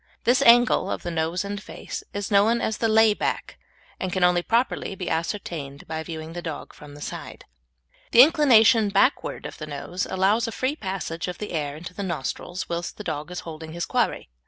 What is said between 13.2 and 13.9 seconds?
is holding his